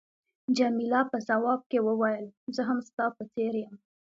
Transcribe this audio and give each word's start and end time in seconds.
جميله 0.57 1.01
په 1.11 1.17
ځواب 1.27 1.61
کې 1.69 1.79
وویل، 1.87 2.25
زه 2.55 2.61
هم 2.69 2.79
ستا 2.87 3.05
په 3.17 3.23
څېر 3.33 3.53
یم. 3.63 3.75